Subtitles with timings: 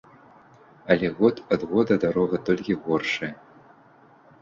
[0.95, 3.33] Але год ад года дарога толькі горшае.